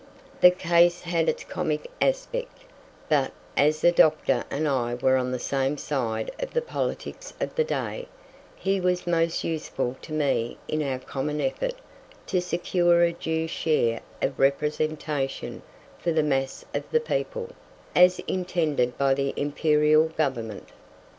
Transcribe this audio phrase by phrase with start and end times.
[0.39, 2.63] The case had its comic aspect,
[3.07, 7.53] but as the doctor and I were on the same side of the politics of
[7.53, 8.07] the day,
[8.55, 11.75] he was most useful to me in our common effort
[12.25, 15.61] to secure a due share of representation
[15.99, 17.51] for the mass of the people,
[17.95, 20.69] as intended by the Imperial Government.